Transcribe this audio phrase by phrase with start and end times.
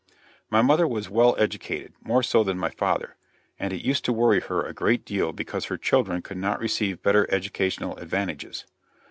[0.49, 3.17] My mother was well educated more so than my father
[3.59, 7.03] and it used to worry her a great deal because her children could not receive
[7.03, 8.65] better educational advantages.